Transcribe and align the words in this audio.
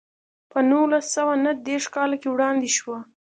په 0.51 0.59
نولس 0.69 1.05
سوه 1.15 1.33
نهه 1.43 1.53
دېرش 1.67 1.85
کال 1.95 2.11
کې 2.21 2.27
وړاندې 2.31 2.69
شوه. 2.77 2.97